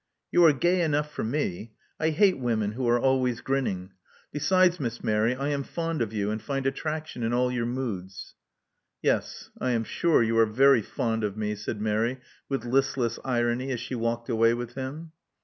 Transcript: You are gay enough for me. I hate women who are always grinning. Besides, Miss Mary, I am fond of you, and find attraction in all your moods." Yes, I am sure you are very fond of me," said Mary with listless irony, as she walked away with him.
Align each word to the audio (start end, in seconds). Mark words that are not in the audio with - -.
You 0.31 0.43
are 0.45 0.51
gay 0.51 0.81
enough 0.81 1.11
for 1.11 1.23
me. 1.23 1.73
I 1.99 2.09
hate 2.09 2.39
women 2.39 2.71
who 2.71 2.89
are 2.89 2.99
always 2.99 3.39
grinning. 3.41 3.91
Besides, 4.31 4.79
Miss 4.79 5.03
Mary, 5.03 5.35
I 5.35 5.49
am 5.49 5.61
fond 5.61 6.01
of 6.01 6.11
you, 6.11 6.31
and 6.31 6.41
find 6.41 6.65
attraction 6.65 7.21
in 7.21 7.33
all 7.33 7.51
your 7.51 7.67
moods." 7.67 8.33
Yes, 9.03 9.51
I 9.59 9.73
am 9.73 9.83
sure 9.83 10.23
you 10.23 10.39
are 10.39 10.47
very 10.47 10.81
fond 10.81 11.23
of 11.23 11.37
me," 11.37 11.53
said 11.53 11.79
Mary 11.79 12.19
with 12.49 12.65
listless 12.65 13.19
irony, 13.23 13.69
as 13.69 13.79
she 13.79 13.93
walked 13.93 14.27
away 14.27 14.55
with 14.55 14.73
him. 14.73 15.11